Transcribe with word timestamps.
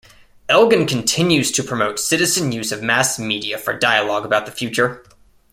Elgin 0.49 0.87
continues 0.87 1.51
to 1.51 1.61
promote 1.63 1.99
citizen 1.99 2.51
use 2.51 2.71
of 2.71 2.81
mass 2.81 3.19
media 3.19 3.59
for 3.59 3.77
dialogue 3.77 4.25
about 4.25 4.47
the 4.47 4.51
future. 4.51 5.05